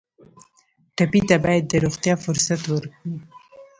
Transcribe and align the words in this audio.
ټپي 0.95 1.21
ته 1.29 1.35
باید 1.45 1.63
د 1.67 1.73
روغتیا 1.85 2.13
فرصت 2.25 2.61
ورکړو. 2.67 3.13